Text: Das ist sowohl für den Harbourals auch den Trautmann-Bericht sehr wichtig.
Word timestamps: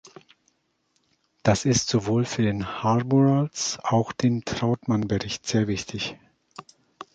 Das 1.43 1.63
ist 1.63 1.89
sowohl 1.89 2.25
für 2.25 2.41
den 2.41 2.81
Harbourals 2.81 3.77
auch 3.83 4.13
den 4.13 4.43
Trautmann-Bericht 4.45 5.45
sehr 5.45 5.67
wichtig. 5.67 6.17